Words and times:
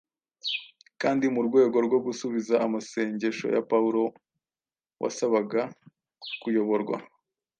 kandi 1.01 1.25
mu 1.35 1.41
rwego 1.47 1.77
rwo 1.85 1.99
gusubiza 2.05 2.55
amasengesho 2.65 3.45
ya 3.55 3.61
Pawulo 3.69 4.01
wasabaga 5.01 5.61
kuyoborwa, 6.41 6.97